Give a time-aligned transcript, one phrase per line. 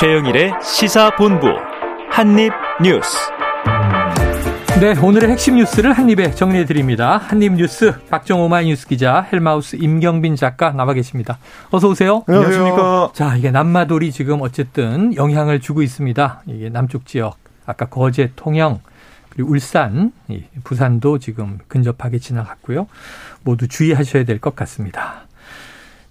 [0.00, 1.46] 최영일의 시사본부
[2.08, 3.18] 한입뉴스.
[4.80, 7.18] 네, 오늘의 핵심 뉴스를 한입에 정리해 드립니다.
[7.18, 11.36] 한입뉴스 박정호 마이뉴스 기자, 헬마우스 임경빈 작가 나와 계십니다.
[11.70, 12.24] 어서 오세요.
[12.26, 13.10] 안녕하십니까.
[13.12, 16.44] 자, 이게 남마돌이 지금 어쨌든 영향을 주고 있습니다.
[16.46, 17.36] 이게 남쪽 지역
[17.66, 18.80] 아까 거제, 통영
[19.28, 20.12] 그리고 울산,
[20.64, 22.86] 부산도 지금 근접하게 지나갔고요.
[23.44, 25.26] 모두 주의하셔야 될 것 같습니다.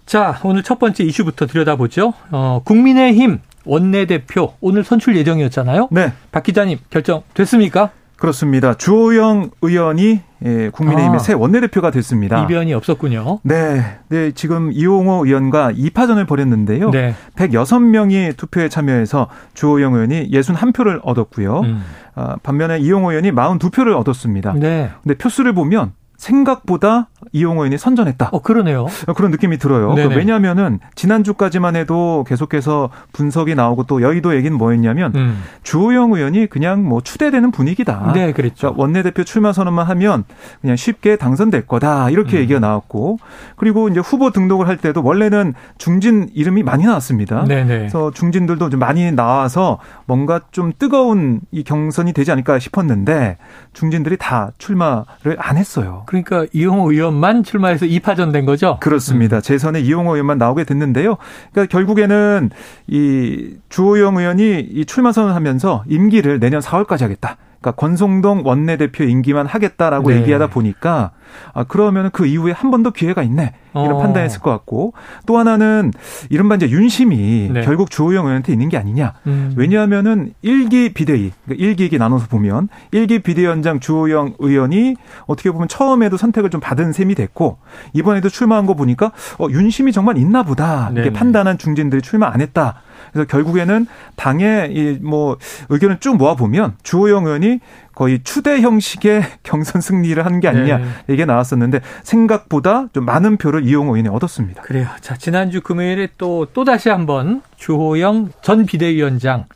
[0.06, 2.14] 자, 오늘 첫 번째 이슈부터 들여다보죠.
[2.30, 5.88] 어, 국민의힘 원내대표 오늘 선출 예정이었잖아요.
[5.92, 6.12] 네.
[6.32, 7.90] 박 기자님 결정 됐습니까?
[8.16, 8.74] 그렇습니다.
[8.74, 12.42] 주호영 의원이 예, 국민의힘의 아, 새 원내대표가 됐습니다.
[12.44, 13.38] 이변이 없었군요.
[13.44, 13.98] 네.
[14.08, 16.90] 네, 지금 이용호 의원과 2파전을 벌였는데요.
[16.90, 17.14] 네.
[17.36, 21.60] 106명이 투표에 참여해서 주호영 의원이 61표를 얻었고요.
[21.60, 21.82] 음.
[22.16, 24.54] 아, 반면에 이용호 의원이 42표를 얻었습니다.
[24.54, 24.90] 네.
[25.02, 28.30] 근데 표수를 보면 생각보다 이용호 의원이 선전했다.
[28.32, 28.86] 어, 그러네요.
[29.16, 29.94] 그런 느낌이 들어요.
[29.94, 35.42] 그 왜냐하면은 지난주까지만 해도 계속해서 분석이 나오고 또 여의도 얘기는 뭐였냐면 음.
[35.62, 38.12] 주호영 의원이 그냥 뭐 추대되는 분위기다.
[38.14, 38.68] 네, 그렇죠.
[38.68, 40.24] 그러니까 원내대표 출마 선언만 하면
[40.60, 42.10] 그냥 쉽게 당선될 거다.
[42.10, 42.42] 이렇게 음.
[42.42, 43.18] 얘기가 나왔고
[43.56, 47.44] 그리고 이제 후보 등록을 할 때도 원래는 중진 이름이 많이 나왔습니다.
[47.44, 47.78] 네네.
[47.78, 53.36] 그래서 중진들도 좀 많이 나와서 뭔가 좀 뜨거운 이 경선이 되지 않을까 싶었는데
[53.72, 56.02] 중진들이 다 출마를 안 했어요.
[56.06, 58.78] 그러니까 이용호 의원 만 출마해서 2파전 된 거죠?
[58.80, 59.36] 그렇습니다.
[59.36, 59.42] 음.
[59.42, 61.16] 재선에 이용호 의원만 나오게 됐는데요.
[61.52, 62.50] 그러니까 결국에는
[62.88, 67.36] 이 주호영 의원이 이 출마 선언하면서 임기를 내년 4월까지 하겠다.
[67.60, 70.16] 그러니까 권성동 원내대표 임기만 하겠다라고 네.
[70.16, 71.10] 얘기하다 보니까
[71.54, 73.98] 아 그러면 그 이후에 한 번 더 기회가 있네 이런 어.
[73.98, 74.94] 판단했을 것 같고
[75.26, 75.92] 또 하나는
[76.30, 77.60] 이른바 이제 윤심이 네.
[77.60, 79.52] 결국 주호영 의원한테 있는 게 아니냐 음.
[79.56, 86.16] 왜냐하면은 일기 비대위 그러니까 일기 기 나눠서 보면 일기 비대위원장 주호영 의원이 어떻게 보면 처음에도
[86.16, 87.58] 선택을 좀 받은 셈이 됐고
[87.92, 92.76] 이번에도 출마한 거 보니까 어 윤심이 정말 있나 보다 이렇게 판단한 중진들이 출마 안 했다.
[93.12, 97.60] 그래서 결국에는 당의 이뭐 의견을 쭉 모아 보면 주호영 의원이
[97.94, 100.84] 거의 추대 형식의 경선 승리를 한게 아니냐 네.
[101.08, 104.62] 이게 나왔었는데 생각보다 좀 많은 표를 이용호 의원이 얻었습니다.
[104.62, 104.86] 그래요.
[105.00, 109.46] 자 지난주 금요일에 또또 다시 한번 주호영 전 비대위원장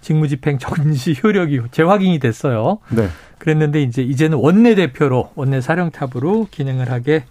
[0.00, 2.78] 직무집행 정지 효력이 재확인이 됐어요.
[2.90, 3.08] 네.
[3.38, 7.24] 그랬는데 이제 이제는 원내 대표로 원내 사령탑으로 기능을 하게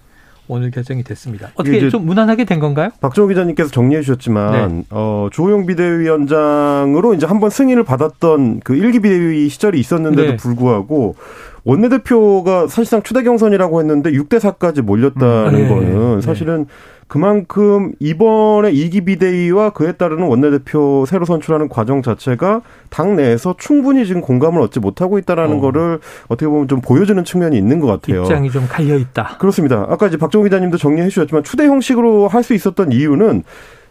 [0.48, 1.52] 오늘 결정이 됐습니다.
[1.56, 2.90] 어떻게 좀 무난하게 된 건가요?
[3.00, 4.84] 박정호 기자님께서 정리해 주셨지만 네.
[4.90, 10.36] 어, 조용 비대위원장으로 이제 한번 승인을 받았던 그 일기 비대위 시절이 있었는데도 네.
[10.38, 11.16] 불구하고
[11.64, 15.70] 원내대표가 사실상 추대 경선이라고 했는데 6대 4까지 몰렸다는 음, 네.
[15.70, 16.22] 거는 네.
[16.22, 16.66] 사실은
[17.14, 24.20] 그만큼 이번에 이기 비대위와 그에 따르는 원내대표 새로 선출하는 과정 자체가 당 내에서 충분히 지금
[24.20, 25.62] 공감을 얻지 못하고 있다라는 어.
[25.62, 28.24] 거를 어떻게 보면 좀 보여주는 측면이 있는 것 같아요.
[28.24, 29.38] 입장이 좀 갈려 있다.
[29.38, 29.86] 그렇습니다.
[29.90, 33.44] 아까 이제 박정우 기자님도 정리해 주셨지만 추대 형식으로 할 수 있었던 이유는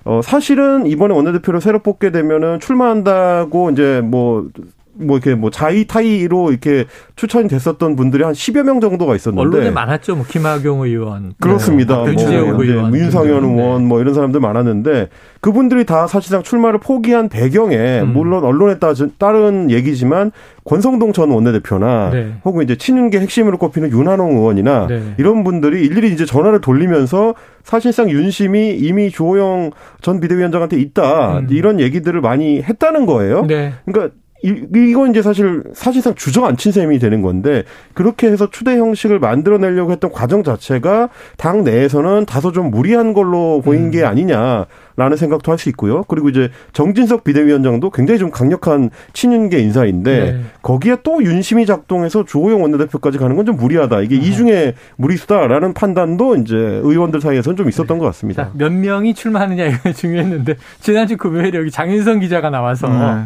[0.04, 4.48] 어, 사실은 이번에 원내대표를 새로 뽑게 되면은 출마한다고 이제 뭐
[4.94, 6.84] 뭐 이렇게 뭐 자의 타의로 이렇게
[7.16, 10.16] 추천이 됐었던 분들이 한 10여 명 정도가 있었는데 언론에 많았죠.
[10.16, 12.04] 뭐 김학용 의원, 그렇습니다.
[12.04, 15.08] 네, 뭐 의원, 윤상현 의원 뭐 이런 사람들 많았는데
[15.40, 18.12] 그분들이 다 사실상 출마를 포기한 배경에 음.
[18.12, 18.76] 물론 언론에
[19.18, 20.30] 따른 얘기지만
[20.64, 22.34] 권성동 전 원내대표나 네.
[22.44, 25.14] 혹은 이제 친윤계 핵심으로 꼽히는 윤한홍 의원이나 네.
[25.18, 29.70] 이런 분들이 일일이 이제 전화를 돌리면서 사실상 윤심이 이미 조호영
[30.00, 31.46] 전 비대위원장한테 있다 음.
[31.50, 33.46] 이런 얘기들을 많이 했다는 거예요.
[33.46, 33.72] 네.
[33.84, 37.62] 그러니까 이건 이제 사실 사실상 주저앉힌 셈이 되는 건데
[37.94, 43.84] 그렇게 해서 추대 형식을 만들어내려고 했던 과정 자체가 당 내에서는 다소 좀 무리한 걸로 보인
[43.86, 43.90] 음.
[43.92, 46.02] 게 아니냐라는 생각도 할 수 있고요.
[46.08, 50.40] 그리고 이제 정진석 비대위원장도 굉장히 좀 강력한 친윤계 인사인데 네.
[50.62, 54.00] 거기에 또 윤심이 작동해서 조호영 원내대표까지 가는 건 좀 무리하다.
[54.00, 54.22] 이게 음.
[54.22, 58.00] 이중에 무리수다라는 판단도 이제 의원들 사이에서는 좀 있었던 네.
[58.00, 58.44] 것 같습니다.
[58.44, 63.22] 자, 몇 명이 출마하느냐 이거 중요했는데 지난주 금요일에 여기 장윤성 기자가 나와서 네.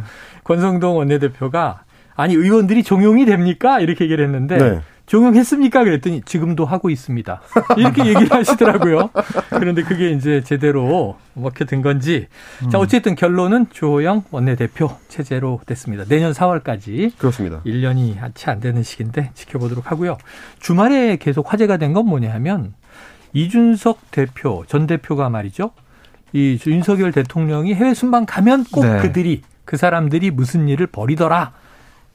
[0.50, 1.82] 권성동 원내대표가
[2.14, 3.80] 아니 의원들이 종용이 됩니까?
[3.80, 4.80] 이렇게 얘기를 했는데 네.
[5.06, 5.84] 종용했습니까?
[5.84, 7.40] 그랬더니 지금도 하고 있습니다.
[7.76, 9.10] 이렇게 얘기를 하시더라고요.
[9.50, 12.26] 그런데 그게 이제 제대로 먹혀든 건지.
[12.64, 12.70] 음.
[12.70, 16.04] 자, 어쨌든 결론은 조호영 원내대표 체제로 됐습니다.
[16.08, 17.16] 내년 4월까지.
[17.18, 17.60] 그렇습니다.
[17.66, 20.16] 1년이 채 안 되는 시기인데 지켜보도록 하고요.
[20.58, 22.74] 주말에 계속 화제가 된 건 뭐냐 하면
[23.32, 25.70] 이준석 대표, 전 대표가 말이죠.
[26.32, 29.00] 이 윤석열 대통령이 해외 순방 가면 꼭 네.
[29.02, 31.52] 그들이 그 사람들이 무슨 일을 벌이더라.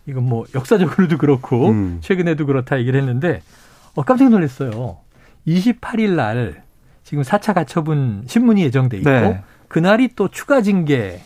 [0.08, 1.98] 이건 뭐 역사적으로도 그렇고 음.
[2.02, 3.44] 최근에도 그렇다 얘기를 했는데
[3.94, 4.98] 어, 깜짝 놀랐어요.
[5.48, 6.64] 28일 날
[7.04, 9.42] 지금 4차 가처분 신문이 예정돼 있고 네.
[9.68, 11.22] 그날이 또 추가 징계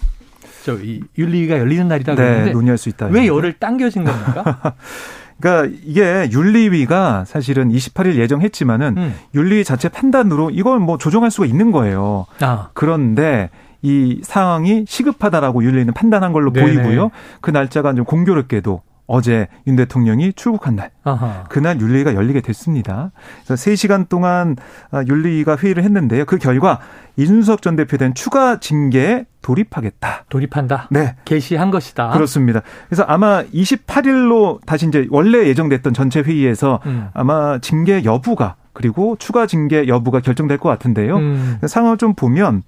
[0.66, 3.06] 저 이 윤리위가 열리는 날이다 그러는데 네, 논의할 수 있다.
[3.07, 4.74] 왜 열을 당겨진 겁니까?
[5.39, 9.16] 그러니까 이게 윤리위가 사실은 28일 예정했지만은 음.
[9.36, 12.25] 윤리위 자체 판단으로 이걸 뭐 조정할 수가 있는 거예요.
[12.39, 12.69] 아.
[12.74, 13.50] 그런데
[13.86, 16.74] 이 상황이 시급하다라고 윤리위는 판단한 걸로 네네.
[16.74, 17.12] 보이고요.
[17.42, 21.44] 그 날짜가 좀 공교롭게도 어제 윤 대통령이 출국한 날 아하.
[21.50, 23.12] 그날 윤리위가 열리게 됐습니다.
[23.46, 24.56] 그래서 3시간 동안
[24.90, 26.26] 아, 윤리위가 회의를 했는데요.
[26.26, 26.80] 그 결과
[27.16, 30.26] 이준석 전 대표에 대한 추가 징계에 돌입하겠다.
[30.30, 30.88] 돌입한다.
[30.90, 31.16] 네.
[31.26, 32.10] 개시한 것이다.
[32.10, 32.62] 그렇습니다.
[32.88, 37.10] 그래서 아마 28일로 다시 이제 원래 예정됐던 전체 회의에서 음.
[37.14, 41.18] 아마 징계 여부가 그리고 추가 징계 여부가 결정될 것 같은데요.
[41.18, 41.57] 음.
[41.66, 42.62] 상황을 좀 보면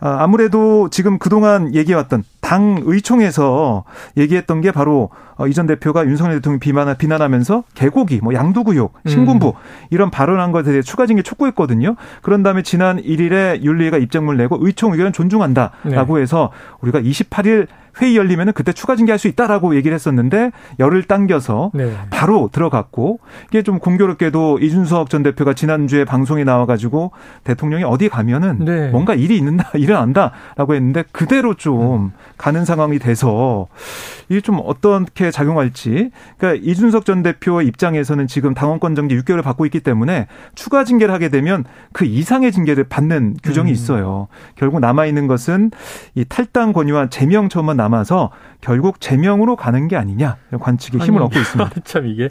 [0.00, 3.84] 아, 아무래도 지금 그동안 얘기해왔던 당 의총에서
[4.16, 9.52] 얘기했던 게 바로 어, 이전 대표가 윤석열 대통령 비난, 비난하면서 개고기, 뭐 양두구욕, 신군부 음.
[9.90, 11.94] 이런 발언한 것에 대해 추가 징계 촉구했거든요.
[12.22, 16.22] 그런 다음에 지난 1일에 윤리위가 입장문을 내고 의총 의견 존중한다라고 네.
[16.22, 17.68] 해서 우리가 28일
[18.00, 21.92] 회의 열리면은 그때 추가 징계할 수 있다라고 얘기를 했었는데 열을 당겨서 네.
[22.10, 27.12] 바로 들어갔고 이게 좀 공교롭게도 이준석 전 대표가 지난주에 방송에 나와가지고
[27.44, 28.90] 대통령이 어디 가면은 네.
[28.90, 32.12] 뭔가 일이 있는다 일어난다라고 했는데 그대로 좀 음.
[32.36, 33.66] 가는 상황이 돼서
[34.28, 39.80] 이게 좀 어떻게 작용할지 그러니까 이준석 전 대표 입장에서는 지금 당원권 정지 6개월을 받고 있기
[39.80, 43.72] 때문에 추가 징계를 하게 되면 그 이상의 징계를 받는 규정이 음.
[43.72, 44.28] 있어요.
[44.54, 45.70] 결국 남아 있는 것은
[46.14, 48.30] 이 탈당 권유와 제명 처만 남아서
[48.60, 51.70] 결국 제명으로 가는 게 아니냐 관측에 힘을 아니, 얻고 있습니다.
[51.84, 52.28] 참 이게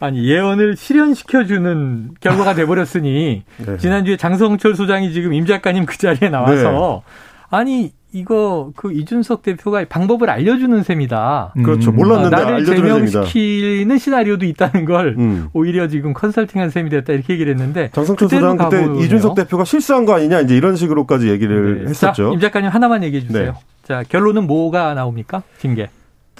[0.00, 3.76] 아니 예언을 실현시켜주는 결과가 돼버렸으니 네.
[3.78, 7.12] 지난주에 장성철 소장이 지금 임 작가님 그 자리에 나와서 네.
[7.50, 11.52] 아니 이거 그 이준석 대표가 방법을 알려주는 셈이다.
[11.58, 11.62] 음.
[11.62, 11.92] 그렇죠.
[11.92, 15.48] 몰랐는데 아, 나를 제명시키는 시나리오도 있다는 걸 음.
[15.52, 19.04] 오히려 지금 컨설팅한 셈이 됐다 이렇게 얘기를 했는데 장성철 소장 그때 가보네요.
[19.04, 21.90] 이준석 대표가 실수한 거 아니냐 이제 이런 식으로까지 얘기를 네.
[21.90, 22.30] 했었죠.
[22.30, 23.52] 자, 임 작가님 하나만 얘기해 주세요.
[23.52, 23.58] 네.
[23.82, 25.42] 자, 결론은 뭐가 나옵니까?
[25.58, 25.88] 징계.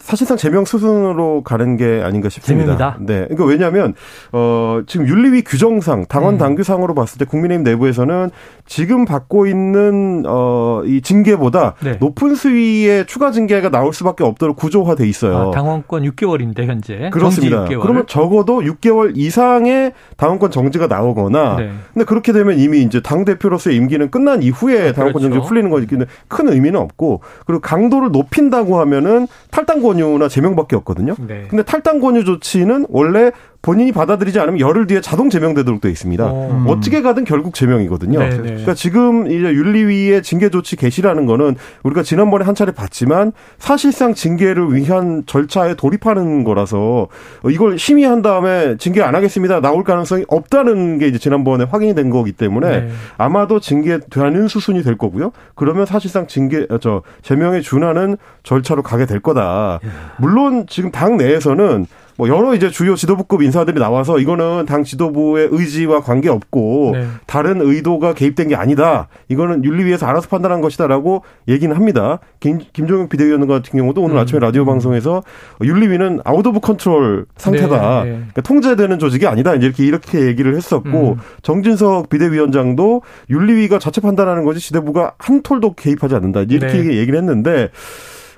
[0.06, 2.76] 사실상 제명 수순으로 가는 게 아닌가 싶습니다.
[2.76, 2.99] 제명이다.
[3.00, 3.25] 네.
[3.25, 3.94] 그러니까 왜냐하면
[4.32, 6.38] 어 지금 윤리위 규정상 당원 음.
[6.38, 8.31] 당규상으로 봤을 때 국민의힘 내부에서는
[8.67, 11.97] 지금 받고 있는 어 이 징계보다 네.
[11.99, 15.49] 높은 수위의 추가 징계가 나올 수밖에 없도록 구조화돼 있어요.
[15.49, 17.64] 아, 당원권 6개월인데 현재 그렇습니다.
[17.64, 17.81] 6개월.
[17.81, 21.70] 그러면 적어도 6개월 이상의 당원권 정지가 나오거나 네.
[21.93, 25.35] 근데 그렇게 되면 이미 이제 당 대표로서의 임기는 끝난 이후에 아, 당원권 그렇죠.
[25.35, 31.15] 정지 풀리는 거기는 큰 의미는 없고 그리고 강도를 높인다고 하면은 탈당권 권유나 제명밖에 없거든요.
[31.19, 31.47] 네.
[31.49, 33.33] 근데 탈당 권유 조치는 원래
[33.67, 36.25] 본인이 받아들이지 않으면 열흘 뒤에 자동 제명되도록 되어 있습니다.
[36.25, 36.51] 어.
[36.53, 36.67] 음.
[36.69, 38.21] 어떻게 가든 결국 제명이거든요.
[38.21, 38.37] 네네.
[38.37, 44.73] 그러니까 지금 이제 윤리위의 징계 조치 개시라는 거는 우리가 지난번에 한 차례 봤지만 사실상 징계를
[44.73, 47.09] 위한 절차에 돌입하는 거라서
[47.51, 49.61] 이걸 심의한 다음에 징계 안 하겠습니다.
[49.61, 52.91] 나올 가능성이 없다는 게 이제 지난번에 확인이 된 거기 때문에 네.
[53.19, 55.33] 아마도 징계되는 수순이 될 거고요.
[55.57, 59.81] 그러면 사실상 징계 저 제명에 준하는 절차로 가게 될 거다.
[59.83, 59.89] 예.
[60.19, 61.87] 물론 지금 당 내에서는
[62.17, 67.07] 뭐 여러 이제 주요 지도부급 인사들이 나와서 이거는 당 지도부의 의지와 관계 없고 네.
[67.27, 69.09] 다른 의도가 개입된 게 아니다.
[69.29, 72.19] 이거는 윤리위에서 알아서 판단한 것이다라고 얘기는 합니다.
[72.41, 74.21] 김, 김종혁 비대위원 같은 경우도 오늘 음.
[74.21, 75.23] 아침에 라디오 방송에서
[75.63, 78.05] 윤리위는 out of control 상태다.
[78.05, 78.11] 네.
[78.11, 78.17] 네.
[78.17, 79.55] 그러니까 통제되는 조직이 아니다.
[79.55, 81.17] 이렇게 이렇게 얘기를 했었고 음.
[81.43, 86.43] 정진석 비대위원장도 윤리위가 자체 판단하는 거지 지도부가 한 톨도 개입하지 않는다.
[86.43, 86.97] 이렇게 네.
[86.97, 87.71] 얘기를 했는데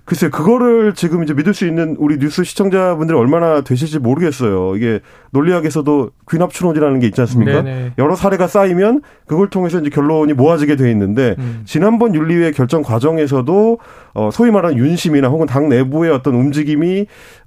[0.09, 4.75] 글쎄 그거를 지금 이제 믿을 수 있는 우리 뉴스 시청자분들이 얼마나 되실지 모르겠어요.
[4.75, 5.01] 이게
[5.33, 7.61] 논리학에서도 귀납 추론이라는 게 있지 않습니까?
[7.61, 7.93] 네네.
[7.99, 11.61] 여러 사례가 쌓이면 그걸 통해서 이제 결론이 모아지게 돼 있는데 음.
[11.67, 13.79] 지난번 윤리위의 결정 과정에서도
[14.15, 17.05] 어 소위 말하는 윤심이나 혹은 당 내부의 어떤 움직임이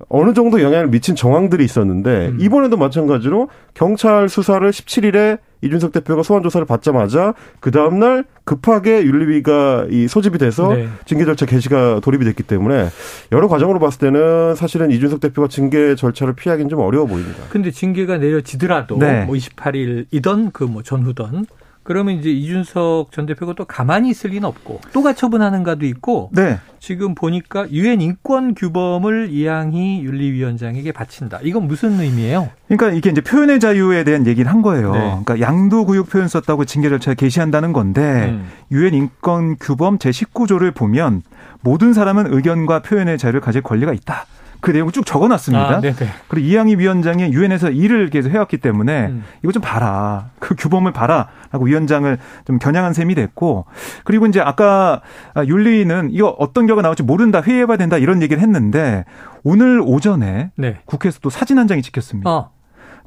[0.08, 2.38] 어느 정도 영향을 미친 정황들이 있었는데 음.
[2.39, 9.86] 이번에도 마찬가지로 경찰 수사를 17일에 이준석 대표가 소환 조사를 받자마자 그 다음 날 급하게 윤리위가
[9.91, 10.88] 이 소집이 돼서 네.
[11.06, 12.88] 징계 절차 개시가 돌입이 됐기 때문에
[13.32, 17.44] 여러 과정으로 봤을 때는 사실은 이준석 대표가 징계 절차를 피하기는 좀 어려워 보입니다.
[17.50, 19.25] 근데 징계가 내려지더라도 네.
[19.25, 21.46] 뭐 28일이던 그 뭐 전후던
[21.83, 26.59] 그러면 이제 이준석 전 대표가 또 가만히 있을 리는 없고 또 가처분하는가도 있고 네.
[26.79, 31.39] 지금 보니까 유엔 인권 규범을 이양희 윤리위원장에게 바친다.
[31.41, 32.50] 이건 무슨 의미예요?
[32.67, 34.91] 그러니까 이게 이제 표현의 자유에 대한 얘기를 한 거예요.
[34.91, 35.00] 네.
[35.00, 38.47] 그러니까 양도 구육 표현 썼다고 징계 절차 개시한다는 건데 음.
[38.71, 39.00] 유엔 음.
[39.00, 41.23] 인권 규범 제 19조를 보면
[41.61, 44.25] 모든 사람은 의견과 표현의 자유를 가질 권리가 있다.
[44.62, 45.77] 그 내용을 쭉 적어놨습니다.
[45.77, 45.82] 아,
[46.27, 49.24] 그리고 이양희 위원장이 유엔에서 일을 계속 해왔기 때문에 음.
[49.44, 50.30] 이거 좀 봐라.
[50.39, 53.65] 그 규범을 봐라라고 위원장을 좀 겨냥한 셈이 됐고
[54.03, 55.01] 그리고 이제 아까
[55.36, 59.03] 윤리는 이거 어떤 결과 나올지 모른다 회의해봐야 된다 이런 얘기를 했는데
[59.44, 60.77] 오늘 오전에 네.
[60.86, 62.30] 국회에서 또 사진 한 장이 찍혔습니다.
[62.30, 62.51] 어.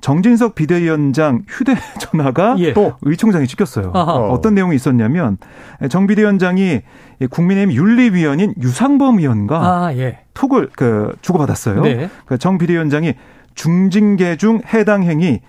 [0.05, 2.75] 정진석 비대위원장 휴대전화가 예.
[2.75, 3.91] 또 의총장이 찍혔어요.
[3.95, 4.13] 아하.
[4.13, 5.39] 어떤 내용이 있었냐면
[5.89, 6.83] 정 비대위원장이
[7.31, 10.19] 국민의힘 윤리위원인 유상범 의원과 아, 예.
[10.35, 11.81] 톡을 그 주고받았어요.
[11.81, 12.11] 네.
[12.27, 13.15] 그정 비대위원장이
[13.55, 15.41] 중징계 중 해당 행위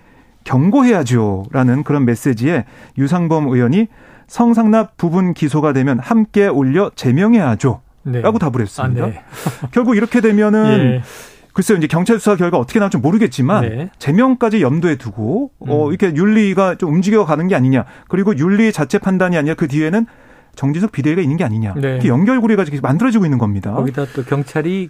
[0.45, 2.63] 경고해야죠라는 그런 메시지에
[2.97, 3.87] 유상범 의원이
[4.27, 7.81] 성상납 부분 기소가 되면 함께 올려 제명해야죠.
[8.03, 8.21] 네.
[8.21, 9.03] 라고 답을 했습니다.
[9.03, 9.21] 아, 네.
[9.71, 11.01] 결국 이렇게 되면은 예.
[11.55, 13.89] 글쎄요, 이제 경찰 수사 결과 어떻게 나올지 모르겠지만 네.
[13.97, 15.69] 제명까지 염두에 두고 어, 음.
[15.69, 17.85] 어 이렇게 윤리가 좀 움직여 가는 게 아니냐.
[18.09, 20.05] 그리고 윤리 자체 판단이 아니라 그 뒤에는
[20.55, 21.73] 정진석 비대위가 있는 게 아니냐.
[21.77, 21.93] 네.
[21.93, 23.71] 이렇게 연결고리가 지금 만들어지고 있는 겁니다.
[23.71, 24.89] 거기다 또 경찰이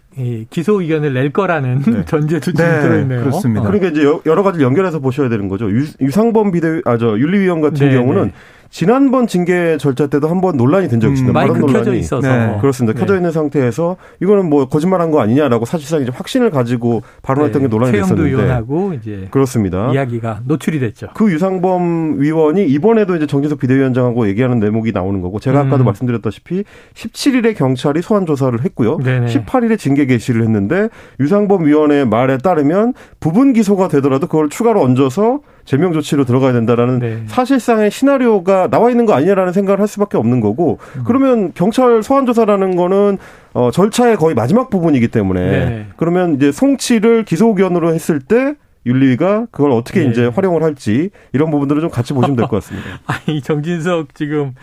[0.50, 2.06] 기소 의견을 낼 거라는 네.
[2.10, 2.82] 전제도 지금 네.
[2.82, 3.20] 들어있네요.
[3.22, 3.62] 그렇습니다.
[3.62, 5.70] 그러니까 이제 여러 가지 연결해서 보셔야 되는 거죠.
[5.70, 8.34] 유, 상범 비대위, 아, 저 윤리위원 같은 네, 경우는 네.
[8.70, 11.32] 지난번 징계 절차 때도 한 번 논란이 된 적이 있습니다.
[11.32, 11.74] 음, 마이크 논란이.
[11.80, 12.58] 켜져 있어서 네.
[12.60, 12.94] 그렇습니다.
[12.94, 13.00] 네.
[13.00, 17.68] 켜져 있는 상태에서 이거는 뭐 거짓말한 거 아니냐라고 사실상 이제 확신을 가지고 발언했던 네.
[17.68, 19.92] 게 논란이 됐었는데 의원하고 이제 그렇습니다.
[19.94, 21.08] 이야기가 노출이 됐죠.
[21.16, 25.86] 그 유상범 위원이 이번에도 이제 정진석 비대위원장하고 얘기하는 대목이 나오는 거고 제가 아까도 음.
[25.86, 28.98] 말씀드렸다시피 17일에 경찰이 소환 조사를 했고요.
[28.98, 29.28] 네네.
[29.28, 30.90] 18일에 징계 개시를 했는데
[31.22, 37.24] 유상범 위원의 말에 따르면 부분 기소가 되더라도 그걸 추가로 얹어서 제명 조치로 들어가야 된다라는 네.
[37.28, 41.04] 사실상의 시나리오가 나와 있는 거 아니냐라는 생각을 할 수밖에 없는 거고 음.
[41.06, 43.18] 그러면 경찰 소환 조사라는 거는
[43.54, 45.88] 어 절차의 거의 마지막 부분이기 때문에 네.
[45.98, 48.56] 그러면 이제 송치를 기소 의견으로 했을 때
[48.86, 50.10] 윤리가 그걸 어떻게 네.
[50.12, 52.88] 이제 활용을 할지 이런 부분들을 좀 같이 보시면 될 것 같습니다.
[53.08, 54.54] 아니 정진석 지금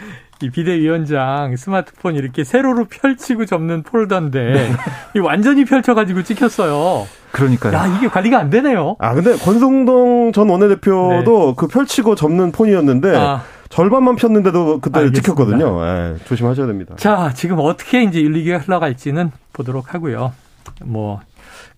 [0.40, 4.70] 이 비대위원장 스마트폰 이렇게 세로로 펼치고 접는 폴더인데 네.
[5.16, 7.06] 이 완전히 펼쳐가지고 찍혔어요.
[7.32, 7.74] 그러니까요.
[7.74, 8.96] 야 이게 관리가 안 되네요.
[8.98, 11.54] 아 근데 권성동 전 원내대표도 네.
[11.56, 13.42] 그 펼치고 접는 폰이었는데 아.
[13.68, 15.22] 절반만 폈는데도 그때 알겠습니다.
[15.22, 15.82] 찍혔거든요.
[15.82, 16.94] 네, 조심하셔야 됩니다.
[16.98, 20.32] 자 지금 어떻게 이제 윤리기가 흘러갈지는 보도록 하고요.
[20.84, 21.20] 뭐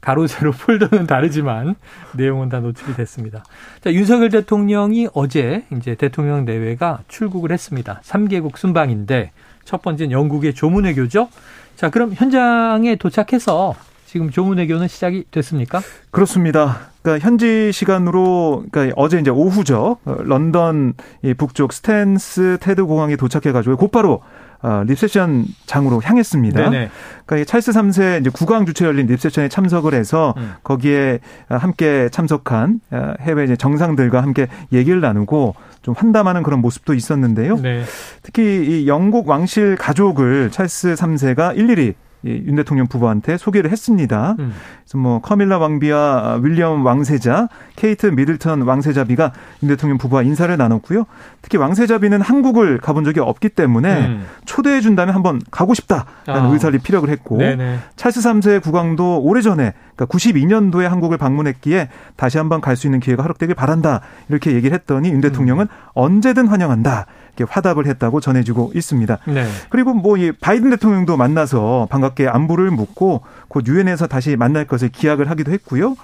[0.01, 1.77] 가로 세로 폴더는 다르지만
[2.13, 3.43] 내용은 다 노출이 됐습니다.
[3.83, 8.03] 자, 윤석열 대통령이 어제 이제 대통령 내외가 출국을 했습니다.
[8.05, 9.33] 3개국 순방인데
[9.65, 11.29] 첫 번째는 영국의 조문외교죠.
[11.77, 13.75] 자, 그럼 현장에 도착해서
[14.15, 15.81] 지금 조문외교는 시작이 됐습니까?
[16.13, 16.83] 그렇습니다.
[17.03, 19.97] 그러니까 현지 시간으로 그러니까 어제 이제 오후죠.
[20.05, 20.95] 런던
[21.37, 24.23] 북쪽 스탠스 테드 공항에 도착해 가지고 곧바로
[24.63, 26.71] 어, 리셉션 장으로 향했습니다.
[26.71, 26.91] 네네.
[27.27, 30.53] 그러니까 찰스 3세 이제 국왕 주최 열린 리셉션에 참석을 해서 음.
[30.63, 31.19] 거기에
[31.49, 37.57] 함께 참석한 어, 해외 이제 정상들과 함께 얘기를 나누고 좀 환담하는 그런 모습도 있었는데요.
[37.57, 37.83] 네.
[38.23, 41.95] 특히 이 영국 왕실 가족을 찰스 3세가 일일이
[42.25, 44.37] 윤 대통령 부부한테 소개를 했습니다.
[44.39, 44.53] 음.
[44.83, 51.05] 그래서 뭐 커밀라 왕비와 윌리엄 왕세자, 케이트 미들턴 왕세자비가 윤 대통령 부부와 인사를 나눴고요.
[51.43, 54.25] 특히 왕세자비는 한국을 가본 적이 없기 때문에 음.
[54.45, 56.53] 초대해 준다면 한번 가고 싶다라는 아.
[56.53, 57.79] 의사를 피력을 했고 네네.
[57.97, 63.55] 찰스 3세 국왕도 오래전에 그러니까 92년도에 한국을 방문했기에 다시 한번 갈 수 있는 기회가 허락되길
[63.55, 65.69] 바란다 이렇게 얘기를 했더니 윤 대통령은 음.
[65.95, 67.07] 언제든 환영한다.
[67.37, 69.19] 이렇게 화답을 했다고 전해지고 있습니다.
[69.27, 69.47] 네.
[69.71, 75.29] 그리고 뭐 이 바이든 대통령도 만나서 반갑게 안부를 묻고 곧 유엔에서 다시 만날 것을 기약을
[75.31, 75.97] 하기도 했고요.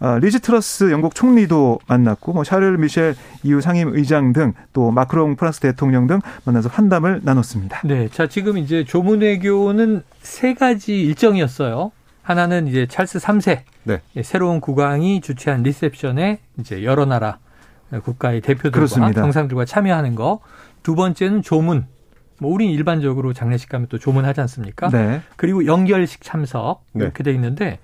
[0.00, 5.36] 아, 리즈 트러스 영국 총리도 만났고 뭐 샤를 미셸 EU 상임 의장 등 또 마크롱
[5.36, 7.80] 프랑스 대통령 등 만나서 환담을 나눴습니다.
[7.84, 11.90] 네, 자 지금 이제 조문 외교는 세 가지 일정이었어요.
[12.28, 14.02] 하나는 이제 찰스 3세 네.
[14.14, 17.38] 예, 새로운 국왕이 주최한 리셉션에 이제 여러 나라
[18.02, 18.86] 국가의 대표들과.
[18.86, 20.40] 정상들과 참여하는 거.
[20.82, 21.86] 두 번째는 조문.
[22.38, 24.90] 뭐 우린 일반적으로 장례식 가면 또 조문하지 않습니까?
[24.90, 25.22] 네.
[25.36, 27.04] 그리고 영결식 참석 네.
[27.04, 27.78] 이렇게 돼 있는데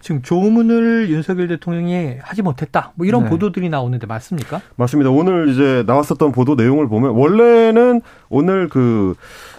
[0.00, 2.92] 지금 조문을 윤석열 대통령이 하지 못했다.
[2.94, 3.30] 뭐 이런 네.
[3.30, 4.60] 보도들이 나오는데 맞습니까?
[4.76, 5.10] 맞습니다.
[5.10, 9.16] 오늘 이제 나왔었던 보도 내용을 보면 원래는 오늘 그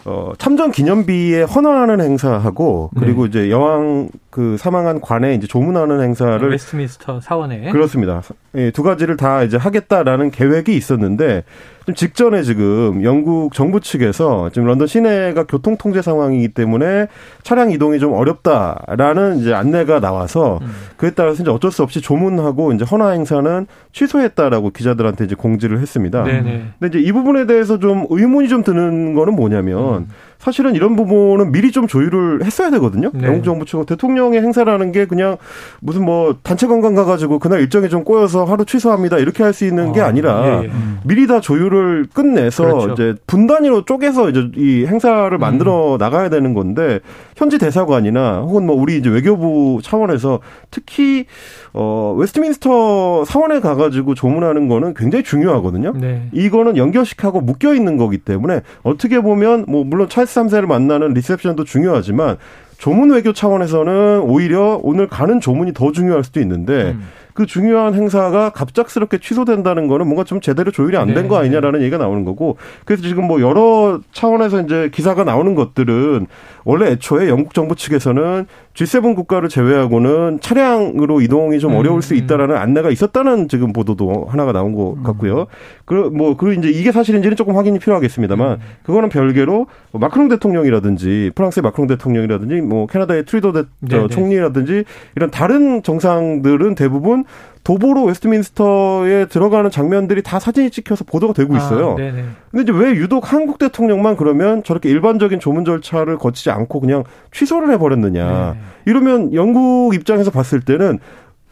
[0.10, 3.30] 어, 참전 기념비에 헌화하는 행사하고 그리고 네.
[3.30, 8.24] 이제 여왕 그 사망한 관에 이제 조문하는 행사를 네, 웨스트민스터 사원에 그렇습니다.
[8.56, 11.44] 예, 두 가지를 다 이제 하겠다라는 계획이 있었는데
[11.86, 17.08] 좀 직전에 지금 영국 정부 측에서 지금 런던 시내가 교통 통제 상황이기 때문에
[17.44, 20.72] 차량 이동이 좀 어렵다라는 이제 안내가 나와서 음.
[20.98, 26.24] 그에 따라서 이제 어쩔 수 없이 조문하고 이제 헌화 행사는 취소했다라고 기자들한테 이제 공지를 했습니다.
[26.24, 26.66] 네네.
[26.80, 29.99] 근데 이제 이 부분에 대해서 좀 의문이 좀 드는 거는 뭐냐면 음.
[30.00, 33.12] 보면 사실은 이런 부분은 미리 좀 조율을 했어야 되거든요.
[33.14, 33.28] 네.
[33.28, 35.38] 영국 정부 측은 대통령의 행사라는 게 그냥
[35.82, 39.90] 무슨 뭐 단체 관광 가가지고 그날 일정이 좀 꼬여서 하루 취소합니다 이렇게 할 수 있는
[39.90, 40.72] 아, 게 아니라 예, 예.
[41.04, 42.94] 미리 다 조율을 끝내서 그렇죠.
[42.94, 45.40] 이제 분 단위로 쪼개서 이제 이 행사를 음.
[45.40, 45.98] 만들어 음.
[45.98, 47.00] 나가야 되는 건데
[47.36, 50.40] 현지 대사관이나 혹은 뭐 우리 이제 외교부 차원에서
[50.72, 51.26] 특히
[51.74, 55.94] 어 웨스트민스터 사원에 가가지고 조문하는 거는 굉장히 중요하거든요.
[55.96, 56.30] 네.
[56.32, 62.38] 이거는 영결식하고 묶여 있는 거기 때문에 어떻게 보면 뭐 물론 찰스 3세를 만나는 리셉션도 중요하지만
[62.78, 67.04] 조문 외교 차원에서는 오히려 오늘 가는 조문이 더 중요할 수도 있는데 음.
[67.34, 71.46] 그 중요한 행사가 갑작스럽게 취소된다는 거는 뭔가 좀 제대로 조율이 안 된거 네.
[71.46, 76.28] 아니냐라는 얘기가 나오는 거고 그래서 지금 뭐 여러 차원에서 이제 기사가 나오는 것들은
[76.66, 78.46] 원래 애초에 영국 정부 측에서는
[78.80, 82.24] G7 국가를 제외하고는 차량으로 이동이 좀 어려울 수 음, 음.
[82.24, 85.04] 있다라는 안내가 있었다는 지금 보도도 하나가 나온 것 음.
[85.04, 85.48] 같고요.
[85.84, 91.64] 그, 뭐, 그, 이제 이게 사실인지는 조금 확인이 필요하겠습니다만, 그거는 별개로 뭐 마크롱 대통령이라든지, 프랑스의
[91.64, 94.08] 마크롱 대통령이라든지, 뭐, 캐나다의 트뤼도 대, 네, 네.
[94.08, 97.26] 총리라든지, 이런 다른 정상들은 대부분
[97.64, 101.92] 도보로 웨스트민스터에 들어가는 장면들이 다 사진이 찍혀서 보도가 되고 아, 있어요.
[101.92, 107.04] 아, 근데 이제 왜 유독 한국 대통령만 그러면 저렇게 일반적인 조문 절차를 거치지 않고 그냥
[107.32, 108.54] 취소를 해버렸느냐.
[108.54, 108.60] 네.
[108.86, 111.00] 이러면 영국 입장에서 봤을 때는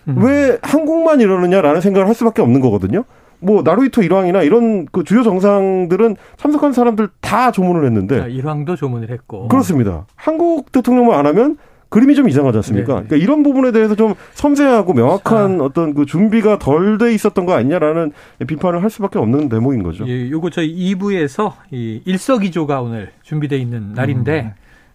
[0.08, 0.24] 음.
[0.24, 3.04] 왜 한국만 이러느냐라는 생각을 할 수밖에 없는 거거든요.
[3.40, 9.12] 뭐 나루이토 일왕이나 이런 그 주요 정상들은 참석한 사람들 다 조문을 했는데 아, 일왕도 조문을
[9.12, 10.08] 했고 그렇습니다.
[10.16, 11.58] 한국 대통령만 안 하면
[11.90, 13.02] 그림이 좀 이상하지 않습니까?
[13.02, 13.08] 네.
[13.08, 15.64] 그러니까 이런 부분에 대해서 좀 섬세하고 명확한 아.
[15.64, 18.12] 어떤 그 준비가 덜 돼 있었던 거 아니냐라는
[18.46, 20.08] 비판을 할 수밖에 없는 대목인 거죠.
[20.08, 24.54] 예, 요거 저희 2부에서 이 일석이조가 오늘 준비돼 있는 날인데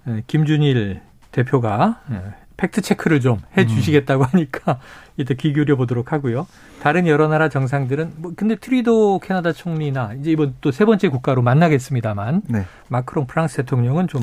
[0.08, 0.16] 음.
[0.18, 2.20] 예, 김준일 대표가 예,
[2.56, 4.78] 팩트 체크를 좀 해 주시겠다고 하니까
[5.16, 6.46] 이때 귀 기울여 보도록 하고요.
[6.82, 11.42] 다른 여러 나라 정상들은 뭐 근데 트뤼도 캐나다 총리나 이제 이번 또 세 번째 국가로
[11.42, 12.64] 만나겠습니다만 네.
[12.88, 14.20] 마크롱 프랑스 대통령은 좀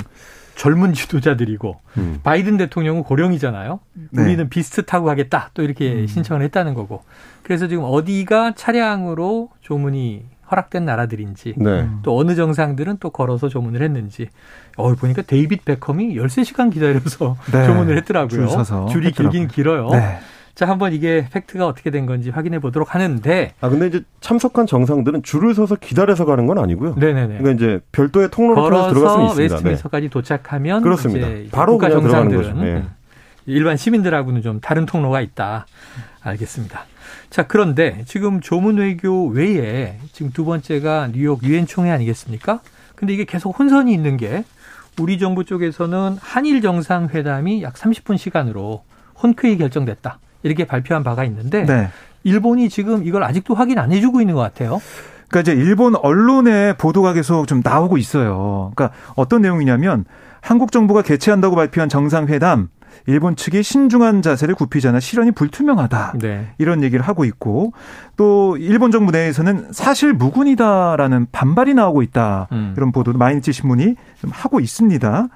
[0.59, 2.19] 젊은 지도자들이고 음.
[2.21, 3.79] 바이든 대통령은 고령이잖아요.
[4.11, 4.21] 네.
[4.21, 5.51] 우리는 비슷하고 하겠다.
[5.53, 6.07] 또 이렇게 음.
[6.07, 7.01] 신청을 했다는 거고.
[7.43, 11.87] 그래서 지금 어디가 차량으로 조문이 허락된 나라들인지 네.
[12.03, 14.27] 또 어느 정상들은 또 걸어서 조문을 했는지
[14.75, 17.65] 어 보니까 데이빗 베컴이 13시간 기다려서 네.
[17.65, 18.47] 조문을 했더라고요.
[18.47, 19.11] 줄 줄이 했더라고요.
[19.13, 19.89] 길긴 길어요.
[20.59, 20.65] 네.
[20.65, 23.53] 자, 한번 이게 팩트가 어떻게 된 건지 확인해 보도록 하는데.
[23.61, 26.95] 아, 근데 이제 참석한 정상들은 줄을 서서 기다려서 가는 건 아니고요.
[26.95, 27.37] 네네네.
[27.37, 29.55] 그러니까 이제 별도의 통로를 통해서 들어갈 수 있습니다.
[29.55, 30.09] 웨스트민스터까지 네.
[30.09, 31.27] 도착하면 그렇습니다.
[31.51, 32.83] 바로 국가 정상들은 네.
[33.45, 35.65] 일반 시민들하고는 좀 다른 통로가 있다.
[36.21, 36.85] 알겠습니다.
[37.29, 42.59] 자, 그런데 지금 조문 외교 외에 지금 두 번째가 뉴욕 유엔 총회 아니겠습니까?
[42.95, 44.43] 근데 이게 계속 혼선이 있는 게
[44.99, 48.83] 우리 정부 쪽에서는 한일 정상회담이 약 30분 시간으로
[49.23, 50.19] 혼쾌히 결정됐다.
[50.43, 51.89] 이렇게 발표한 바가 있는데 네.
[52.23, 54.81] 일본이 지금 이걸 아직도 확인 안 해주고 있는 것 같아요.
[55.29, 58.71] 그러니까 이제 일본 언론의 보도가 계속 좀 나오고 있어요.
[58.75, 60.05] 그러니까 어떤 내용이냐면
[60.41, 62.69] 한국 정부가 개최한다고 발표한 정상회담
[63.05, 66.13] 일본 측이 신중한 자세를 굽히잖아 실현이 불투명하다.
[66.19, 66.47] 네.
[66.57, 67.73] 이런 얘기를 하고 있고
[68.15, 72.47] 또 일본 정부 내에서는 사실 무근이다라는 반발이 나오고 있다.
[72.51, 72.73] 음.
[72.75, 75.27] 이런 보도도 마이니치 신문이 좀 하고 있습니다.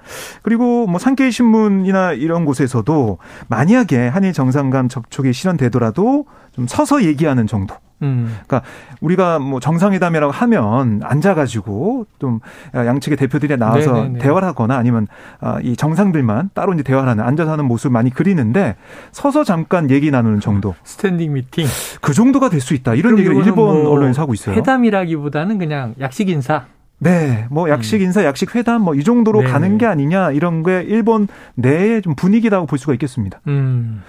[0.41, 7.75] 그리고 뭐 산케이 신문이나 이런 곳에서도 만약에 한일 정상간 접촉이 실현되더라도 좀 서서 얘기하는 정도.
[8.03, 8.37] 음.
[8.45, 8.61] 그러니까
[9.01, 12.39] 우리가 뭐 정상회담이라고 하면 앉아가지고 좀
[12.75, 14.19] 양측의 대표들이 나와서 네네네.
[14.19, 15.07] 대화를 하거나 아니면
[15.39, 18.75] 아, 이 정상들만 따로 이제 대화를 하는 앉아서 하는 모습을 많이 그리는데
[19.11, 20.75] 서서 잠깐 얘기 나누는 정도.
[20.83, 21.65] standing meeting.
[22.01, 22.93] 그 정도가 될 수 있다.
[22.95, 24.55] 이런 얘기를 일본 뭐 언론에서 하고 있어요.
[24.55, 26.65] 회담이라기보다는 그냥 약식 인사.
[26.99, 28.03] 네, 뭐 약식 음.
[28.03, 29.51] 인사, 약식 회담 뭐 이 정도로 네네.
[29.51, 33.41] 가는 게 아니냐 이런 게 일본 내의 좀 분위기라고 볼 수가 있겠습니다.
[33.47, 34.01] 음.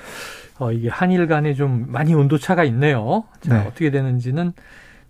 [0.59, 3.25] 어, 이게 한일 간에 좀 많이 온도차가 있네요.
[3.41, 3.67] 자, 네.
[3.67, 4.53] 어떻게 되는지는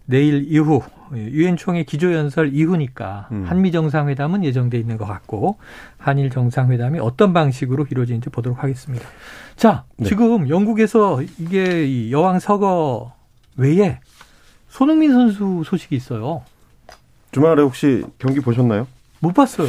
[0.06, 0.82] 내일 이후
[1.14, 3.44] 유엔 총회 기조연설 이후니까 음.
[3.46, 5.58] 한미 정상회담은 예정돼 있는 것 같고
[5.96, 9.06] 한일 정상회담이 어떤 방식으로 이루어지는지 보도록 하겠습니다.
[9.56, 10.08] 자, 네.
[10.08, 13.12] 지금 영국에서 이게 여왕 서거
[13.56, 14.00] 외에
[14.68, 16.42] 손흥민 선수 소식이 있어요.
[17.32, 18.86] 주말에 혹시 경기 보셨나요?
[19.20, 19.68] 못 봤어요.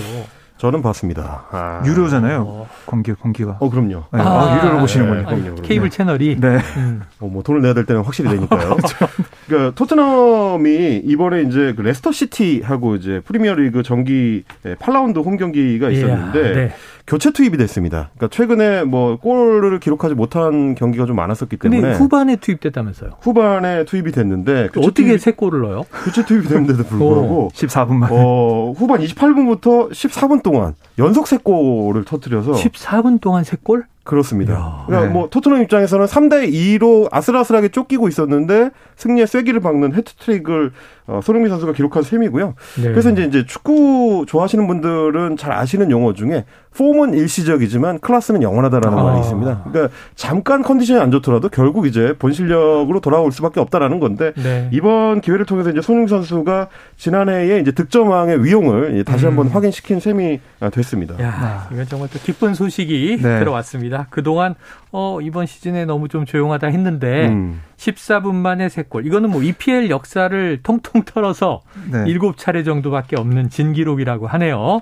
[0.66, 1.44] 저는 봤습니다.
[1.52, 1.84] 아.
[1.86, 2.44] 유료잖아요.
[2.48, 2.68] 어.
[2.86, 3.56] 공기 공기가.
[3.60, 4.06] 어 그럼요.
[4.12, 4.20] 네.
[4.20, 5.20] 아, 아, 유료로 보시는군요.
[5.20, 5.62] 네, 그럼요, 그럼요.
[5.62, 6.40] 케이블 채널이.
[6.40, 6.58] 네.
[6.78, 7.04] 음.
[7.20, 8.76] 어, 뭐 돈을 내야 될 때는 확실히 되니까요.
[9.48, 16.54] 그러니까 토트넘이 이번에 이제 그 레스터 시티하고 이제 프리미어리그 정기 8라운드 홈 경기가 있었는데 예,
[16.54, 16.72] 네.
[17.08, 18.10] 교체 투입이 됐습니다.
[18.16, 23.12] 그러니까 최근에 뭐 골을 기록하지 못한 경기가 좀 많았었기 때문에 후반에 투입됐다면서요?
[23.22, 25.84] 후반에 투입이 됐는데 어떻게 투입, 세 골을 넣어요?
[26.04, 28.08] 교체 투입이 됐는데도 불구하고 14분만.
[28.12, 33.86] 어, 후반 28분부터 14분 동안 연속 세 골을 터뜨려서 14분 동안 세 골?
[34.06, 34.84] 그렇습니다.
[34.86, 35.14] 그러니까 네.
[35.14, 40.72] 뭐 토트넘 입장에서는 3대 2로 아슬아슬하게 쫓기고 있었는데 승리의 쐐기를 박는 헤트트릭을
[41.08, 42.56] 어, 손흥민 선수가 기록한 셈이고요.
[42.78, 42.84] 네.
[42.84, 49.04] 그래서 이제 이제 축구 좋아하시는 분들은 잘 아시는 용어 중에 폼은 일시적이지만 클래스는 영원하다라는 아.
[49.04, 49.64] 말이 있습니다.
[49.70, 54.70] 그러니까 잠깐 컨디션이 안 좋더라도 결국 이제 본 실력으로 돌아올 수밖에 없다라는 건데 네.
[54.74, 59.30] 이번 기회를 통해서 이제 손흥민 선수가 지난해에 이제 득점왕의 위용을 다시 음.
[59.32, 60.40] 한번 확인시킨 셈이
[60.72, 61.22] 됐습니다.
[61.22, 63.40] 야, 이건 정말 또 기쁜 소식이 네.
[63.40, 64.08] 들어왔습니다.
[64.10, 64.56] 그동안
[64.92, 67.62] 어 이번 시즌에 너무 좀 조용하다 했는데 음.
[67.78, 69.06] 14분 만에 3골.
[69.06, 71.62] 이거는 뭐 EPL 역사를 통통 털어서
[71.92, 72.06] 네.
[72.06, 74.82] 7차례 정도밖에 없는 진기록이라고 하네요.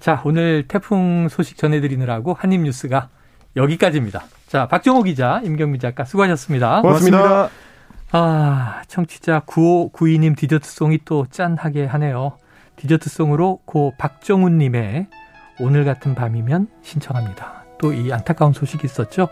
[0.00, 3.08] 자, 오늘 태풍 소식 전해드리느라고 한입뉴스가
[3.56, 4.24] 여기까지입니다.
[4.48, 6.82] 자, 박정호 기자, 임경미 작가 수고하셨습니다.
[6.82, 7.18] 고맙습니다.
[7.18, 7.50] 고맙습니다.
[8.12, 12.36] 아, 청취자 9592님 디저트송이 또 짠하게 하네요.
[12.76, 15.06] 디저트송으로 고 박정훈님의
[15.60, 17.62] 오늘 같은 밤이면 신청합니다.
[17.82, 19.28] 또 이 안타까운 소식이 있었죠.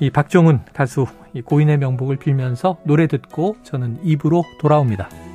[0.00, 5.27] 이 박정훈 가수 이 고인의 명복을 빌면서 노래 듣고 저는 입으로 돌아옵니다.